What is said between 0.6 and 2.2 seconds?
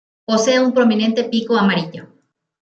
prominente pico amarillo.